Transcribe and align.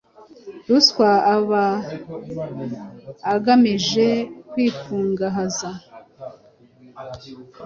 ruswa 0.67 1.09
aba 1.35 1.63
agamije 3.35 4.07
kwikungahaza, 4.49 5.69